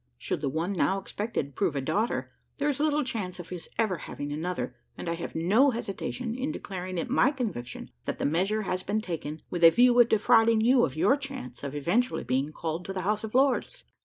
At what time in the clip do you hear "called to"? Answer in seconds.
12.51-12.93